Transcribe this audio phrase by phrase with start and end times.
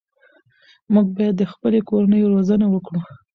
[0.93, 3.01] موږ باید د خپلې کورنۍ روزنه وکړو.